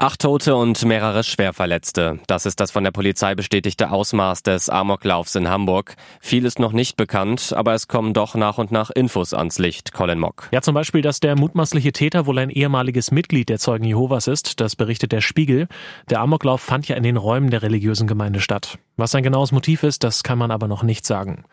[0.00, 2.20] Acht Tote und mehrere Schwerverletzte.
[2.28, 5.96] Das ist das von der Polizei bestätigte Ausmaß des Amoklaufs in Hamburg.
[6.20, 9.92] Viel ist noch nicht bekannt, aber es kommen doch nach und nach Infos ans Licht,
[9.92, 10.50] Colin Mock.
[10.52, 14.60] Ja, zum Beispiel, dass der mutmaßliche Täter wohl ein ehemaliges Mitglied der Zeugen Jehovas ist.
[14.60, 15.66] Das berichtet der Spiegel.
[16.08, 18.78] Der Amoklauf fand ja in den Räumen der religiösen Gemeinde statt.
[18.96, 21.44] Was sein genaues Motiv ist, das kann man aber noch nicht sagen.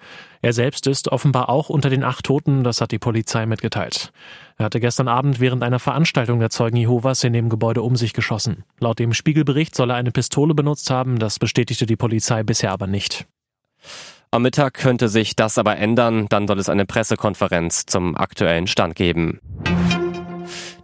[0.43, 4.11] Er selbst ist offenbar auch unter den acht Toten, das hat die Polizei mitgeteilt.
[4.57, 8.13] Er hatte gestern Abend während einer Veranstaltung der Zeugen Jehovas in dem Gebäude um sich
[8.13, 8.63] geschossen.
[8.79, 12.87] Laut dem Spiegelbericht soll er eine Pistole benutzt haben, das bestätigte die Polizei bisher aber
[12.87, 13.27] nicht.
[14.31, 18.95] Am Mittag könnte sich das aber ändern, dann soll es eine Pressekonferenz zum aktuellen Stand
[18.95, 19.39] geben.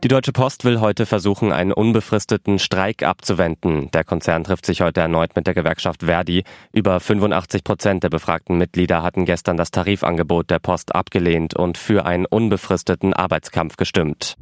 [0.04, 3.92] Die Deutsche Post will heute versuchen, einen unbefristeten Streik abzuwenden.
[3.92, 6.44] Der Konzern trifft sich heute erneut mit der Gewerkschaft Verdi.
[6.74, 12.04] Über 85 Prozent der befragten Mitglieder hatten gestern das Tarifangebot der Post abgelehnt und für
[12.08, 14.38] einen unbefristeten Arbeitskampf gestimmt.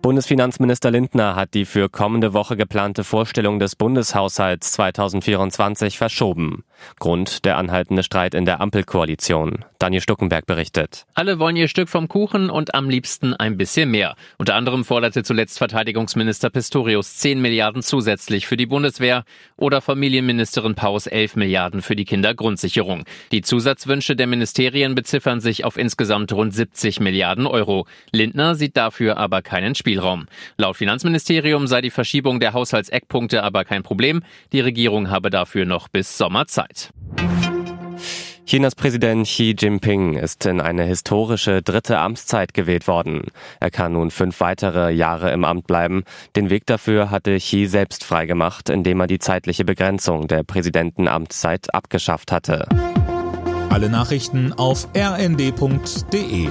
[0.00, 6.62] Bundesfinanzminister Lindner hat die für kommende Woche geplante Vorstellung des Bundeshaushalts 2024 verschoben.
[7.00, 9.64] Grund der anhaltende Streit in der Ampelkoalition.
[9.80, 11.04] Daniel Stuckenberg berichtet.
[11.14, 14.14] Alle wollen ihr Stück vom Kuchen und am liebsten ein bisschen mehr.
[14.38, 19.24] Unter anderem forderte zuletzt Verteidigungsminister Pistorius 10 Milliarden zusätzlich für die Bundeswehr
[19.56, 23.04] oder Familienministerin Paus 11 Milliarden für die Kindergrundsicherung.
[23.32, 27.86] Die Zusatzwünsche der Ministerien beziffern sich auf insgesamt rund 70 Milliarden Euro.
[28.12, 29.87] Lindner sieht dafür aber keinen Spiel.
[29.88, 30.26] Spielraum.
[30.58, 34.22] Laut Finanzministerium sei die Verschiebung der Haushaltseckpunkte aber kein Problem.
[34.52, 36.90] Die Regierung habe dafür noch bis Sommer Zeit.
[38.44, 43.22] Chinas Präsident Xi Jinping ist in eine historische dritte Amtszeit gewählt worden.
[43.60, 46.04] Er kann nun fünf weitere Jahre im Amt bleiben.
[46.36, 52.30] Den Weg dafür hatte Xi selbst freigemacht, indem er die zeitliche Begrenzung der Präsidentenamtszeit abgeschafft
[52.30, 52.68] hatte.
[53.70, 56.48] Alle Nachrichten auf rnd.de